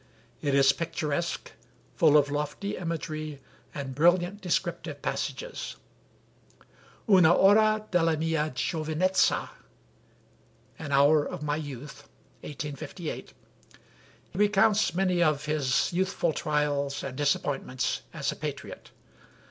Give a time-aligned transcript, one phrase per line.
[0.41, 1.51] It is picturesque,
[1.95, 3.39] full of lofty imagery
[3.71, 5.75] and brilliant descriptive passages.
[7.07, 9.51] 'Una Ora della mia Giovinezza'
[10.79, 12.09] (An Hour of My Youth:
[12.41, 13.33] 1858)
[14.33, 18.89] recounts many of his youthful trials and disappointments as a patriot.